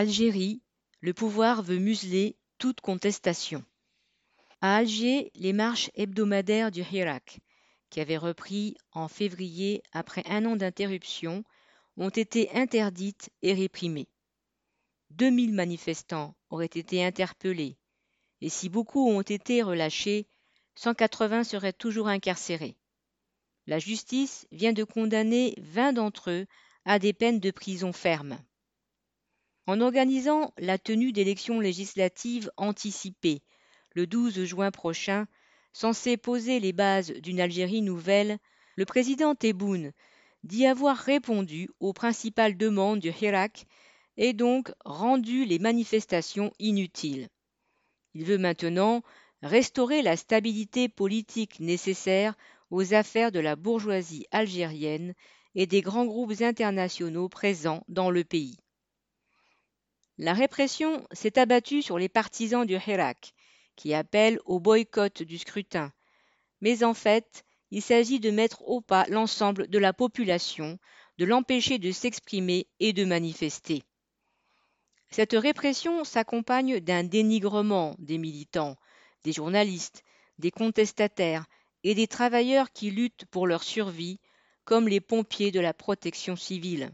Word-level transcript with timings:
Algérie, 0.00 0.62
le 1.02 1.12
pouvoir 1.12 1.62
veut 1.62 1.76
museler 1.76 2.38
toute 2.56 2.80
contestation. 2.80 3.62
À 4.62 4.76
Alger, 4.76 5.30
les 5.34 5.52
marches 5.52 5.90
hebdomadaires 5.92 6.70
du 6.70 6.80
Hirak, 6.80 7.40
qui 7.90 8.00
avaient 8.00 8.16
repris 8.16 8.78
en 8.92 9.08
février 9.08 9.82
après 9.92 10.22
un 10.24 10.46
an 10.46 10.56
d'interruption, 10.56 11.44
ont 11.98 12.08
été 12.08 12.50
interdites 12.52 13.28
et 13.42 13.52
réprimées. 13.52 14.08
2000 15.10 15.52
manifestants 15.52 16.34
auraient 16.48 16.64
été 16.64 17.04
interpellés, 17.04 17.76
et 18.40 18.48
si 18.48 18.70
beaucoup 18.70 19.06
ont 19.06 19.20
été 19.20 19.62
relâchés, 19.62 20.26
180 20.76 21.44
seraient 21.44 21.74
toujours 21.74 22.08
incarcérés. 22.08 22.78
La 23.66 23.78
justice 23.78 24.46
vient 24.50 24.72
de 24.72 24.84
condamner 24.84 25.54
20 25.58 25.92
d'entre 25.92 26.30
eux 26.30 26.46
à 26.86 26.98
des 26.98 27.12
peines 27.12 27.40
de 27.40 27.50
prison 27.50 27.92
ferme. 27.92 28.38
En 29.70 29.80
organisant 29.80 30.52
la 30.58 30.78
tenue 30.78 31.12
d'élections 31.12 31.60
législatives 31.60 32.50
anticipées 32.56 33.40
le 33.94 34.08
12 34.08 34.42
juin 34.42 34.72
prochain, 34.72 35.28
censé 35.72 36.16
poser 36.16 36.58
les 36.58 36.72
bases 36.72 37.12
d'une 37.12 37.40
Algérie 37.40 37.80
nouvelle, 37.80 38.40
le 38.74 38.84
président 38.84 39.36
Tebboune 39.36 39.92
dit 40.42 40.66
avoir 40.66 40.96
répondu 40.96 41.68
aux 41.78 41.92
principales 41.92 42.56
demandes 42.56 42.98
du 42.98 43.12
Hirak 43.12 43.66
et 44.16 44.32
donc 44.32 44.72
rendu 44.84 45.44
les 45.44 45.60
manifestations 45.60 46.52
inutiles. 46.58 47.28
Il 48.14 48.24
veut 48.24 48.38
maintenant 48.38 49.02
restaurer 49.40 50.02
la 50.02 50.16
stabilité 50.16 50.88
politique 50.88 51.60
nécessaire 51.60 52.34
aux 52.72 52.92
affaires 52.92 53.30
de 53.30 53.38
la 53.38 53.54
bourgeoisie 53.54 54.26
algérienne 54.32 55.14
et 55.54 55.68
des 55.68 55.80
grands 55.80 56.06
groupes 56.06 56.40
internationaux 56.40 57.28
présents 57.28 57.84
dans 57.86 58.10
le 58.10 58.24
pays. 58.24 58.56
La 60.22 60.34
répression 60.34 61.06
s'est 61.12 61.38
abattue 61.38 61.80
sur 61.80 61.98
les 61.98 62.10
partisans 62.10 62.66
du 62.66 62.74
Hirak, 62.74 63.32
qui 63.74 63.94
appellent 63.94 64.38
au 64.44 64.60
boycott 64.60 65.22
du 65.22 65.38
scrutin. 65.38 65.94
Mais 66.60 66.84
en 66.84 66.92
fait, 66.92 67.42
il 67.70 67.80
s'agit 67.80 68.20
de 68.20 68.30
mettre 68.30 68.60
au 68.68 68.82
pas 68.82 69.06
l'ensemble 69.08 69.68
de 69.68 69.78
la 69.78 69.94
population, 69.94 70.78
de 71.16 71.24
l'empêcher 71.24 71.78
de 71.78 71.90
s'exprimer 71.90 72.66
et 72.80 72.92
de 72.92 73.06
manifester. 73.06 73.82
Cette 75.08 75.32
répression 75.32 76.04
s'accompagne 76.04 76.80
d'un 76.80 77.02
dénigrement 77.02 77.96
des 77.98 78.18
militants, 78.18 78.76
des 79.24 79.32
journalistes, 79.32 80.04
des 80.38 80.50
contestataires 80.50 81.46
et 81.82 81.94
des 81.94 82.08
travailleurs 82.08 82.72
qui 82.72 82.90
luttent 82.90 83.24
pour 83.30 83.46
leur 83.46 83.62
survie, 83.62 84.20
comme 84.66 84.86
les 84.86 85.00
pompiers 85.00 85.50
de 85.50 85.60
la 85.60 85.72
protection 85.72 86.36
civile. 86.36 86.92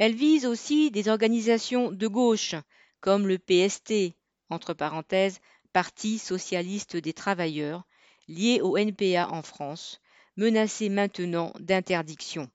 Elle 0.00 0.14
vise 0.14 0.46
aussi 0.46 0.90
des 0.90 1.08
organisations 1.08 1.92
de 1.92 2.06
gauche, 2.06 2.54
comme 3.02 3.28
le 3.28 3.36
PST, 3.36 4.14
entre 4.48 4.72
parenthèses, 4.72 5.40
Parti 5.74 6.18
socialiste 6.18 6.96
des 6.96 7.12
travailleurs, 7.12 7.86
lié 8.26 8.62
au 8.62 8.78
NPA 8.78 9.28
en 9.30 9.42
France, 9.42 10.00
menacé 10.38 10.88
maintenant 10.88 11.52
d'interdiction. 11.60 12.48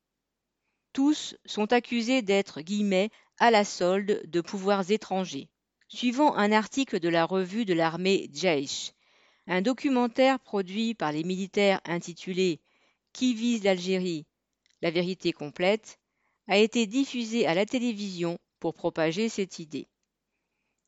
Tous 0.91 1.35
sont 1.45 1.71
accusés 1.71 2.23
d'être 2.23 2.61
guillemets 2.61 3.11
à 3.38 3.51
la 3.51 3.63
solde 3.63 4.23
de 4.25 4.41
pouvoirs 4.41 4.89
étrangers. 4.89 5.47
Suivant 5.88 6.35
un 6.35 6.51
article 6.51 6.99
de 6.99 7.09
la 7.09 7.25
revue 7.25 7.66
de 7.66 7.75
l'armée 7.75 8.27
Jaish, 8.33 8.91
un 9.45 9.61
documentaire 9.61 10.39
produit 10.39 10.95
par 10.95 11.11
les 11.11 11.23
militaires 11.23 11.79
intitulé 11.85 12.59
Qui 13.13 13.35
vise 13.35 13.63
l'Algérie? 13.63 14.25
La 14.81 14.89
vérité 14.89 15.31
complète 15.31 15.99
a 16.47 16.57
été 16.57 16.85
diffusé 16.85 17.47
à 17.47 17.53
la 17.53 17.65
télévision 17.65 18.38
pour 18.59 18.73
propager 18.73 19.29
cette 19.29 19.59
idée. 19.59 19.88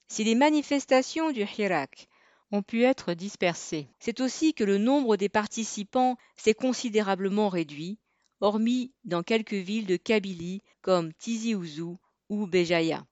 Si 0.07 0.23
les 0.23 0.35
manifestations 0.35 1.31
du 1.31 1.43
Hirak 1.43 2.07
ont 2.51 2.63
pu 2.63 2.83
être 2.83 3.13
dispersées, 3.13 3.89
c'est 3.99 4.21
aussi 4.21 4.53
que 4.53 4.63
le 4.63 4.77
nombre 4.77 5.17
des 5.17 5.29
participants 5.29 6.17
s'est 6.37 6.53
considérablement 6.53 7.49
réduit, 7.49 7.99
hormis 8.39 8.93
dans 9.03 9.23
quelques 9.23 9.53
villes 9.53 9.85
de 9.85 9.97
Kabylie 9.97 10.61
comme 10.81 11.13
Tizi 11.13 11.55
Ouzou 11.55 11.99
ou 12.29 12.47
Béjaïa. 12.47 13.05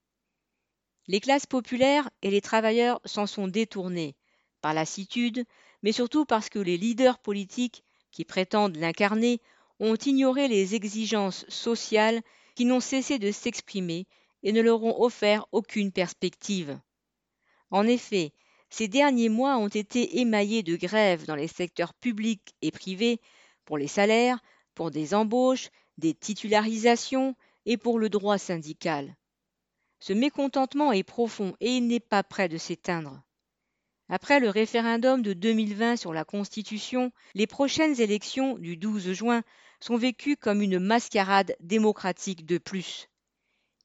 Les 1.08 1.20
classes 1.20 1.46
populaires 1.46 2.10
et 2.22 2.32
les 2.32 2.42
travailleurs 2.42 3.00
s'en 3.06 3.28
sont 3.28 3.48
détournés, 3.48 4.16
par 4.62 4.74
lassitude, 4.74 5.46
mais 5.84 5.92
surtout 5.92 6.26
parce 6.26 6.50
que 6.50 6.60
les 6.60 6.78
leaders 6.78 7.20
politiques 7.20 7.84
qui 8.12 8.26
prétendent 8.26 8.78
l'incarner 8.78 9.42
ont 9.80 9.96
ignoré 9.96 10.48
les 10.48 10.76
exigences 10.76 11.46
sociales 11.50 12.22
qui 12.56 12.66
n'ont 12.66 12.80
cessé 12.80 13.20
de 13.20 13.32
s'exprimer 13.32 14.08
et 14.44 14.52
ne 14.52 14.62
leur 14.62 14.84
ont 14.84 15.04
offert 15.04 15.46
aucune 15.52 15.92
perspective. 15.92 16.80
En 17.72 17.88
effet, 17.88 18.32
ces 18.70 18.88
derniers 18.88 19.30
mois 19.30 19.58
ont 19.58 19.68
été 19.68 20.20
émaillés 20.20 20.64
de 20.64 20.76
grèves 20.76 21.26
dans 21.26 21.36
les 21.36 21.48
secteurs 21.48 21.94
publics 21.94 22.56
et 22.62 22.72
privés 22.72 23.20
pour 23.66 23.78
les 23.78 23.88
salaires, 23.88 24.40
pour 24.74 24.92
des 24.92 25.14
embauches, 25.14 25.70
des 25.98 26.14
titularisations 26.14 27.36
et 27.66 27.78
pour 27.78 28.00
le 28.00 28.10
droit 28.10 28.38
syndical. 28.38 29.16
Ce 30.00 30.14
mécontentement 30.14 30.92
est 30.92 31.04
profond 31.04 31.56
et 31.60 31.78
il 31.78 31.88
n'est 31.88 32.00
pas 32.00 32.24
prêt 32.24 32.50
de 32.50 32.58
s'éteindre. 32.58 33.25
Après 34.10 34.40
le 34.40 34.50
référendum 34.50 35.22
de 35.22 35.34
2020 35.34 35.96
sur 35.96 36.14
la 36.14 36.26
Constitution, 36.26 37.12
les 37.34 37.48
prochaines 37.48 38.00
élections 38.00 38.58
du 38.58 38.78
12 38.78 39.14
juin 39.14 39.42
sont 39.80 39.98
vécues 39.98 40.38
comme 40.38 40.62
une 40.62 40.80
mascarade 40.80 41.56
démocratique 41.60 42.46
de 42.46 42.58
plus. 42.58 43.10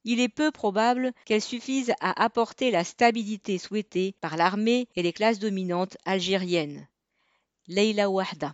Il 0.04 0.20
est 0.20 0.28
peu 0.28 0.50
probable 0.50 1.12
qu'elles 1.24 1.42
suffisent 1.42 1.92
à 2.00 2.22
apporter 2.22 2.70
la 2.70 2.84
stabilité 2.84 3.58
souhaitée 3.58 4.14
par 4.20 4.36
l'armée 4.36 4.88
et 4.96 5.02
les 5.02 5.12
classes 5.12 5.38
dominantes 5.38 5.96
algériennes. 6.04 6.88
Leila 7.66 8.10
Wahda 8.10 8.48